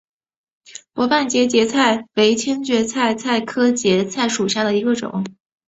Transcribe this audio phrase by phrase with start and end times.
[0.93, 5.23] 薄瓣节节菜为千屈菜科节节菜属下的一个种。